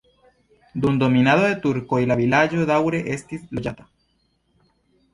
Dum 0.85 0.97
dominado 1.03 1.43
de 1.51 1.59
turkoj 1.67 2.01
la 2.13 2.19
vilaĝo 2.23 2.67
daŭre 2.73 3.05
estis 3.19 3.49
loĝata. 3.59 3.91